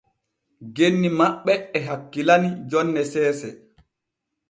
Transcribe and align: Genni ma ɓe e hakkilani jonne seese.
Genni 0.75 1.09
ma 1.17 1.25
ɓe 1.43 1.53
e 1.75 1.79
hakkilani 1.87 2.49
jonne 2.69 3.01
seese. 3.11 3.49